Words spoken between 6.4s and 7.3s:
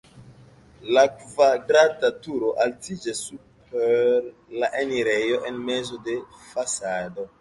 fasado.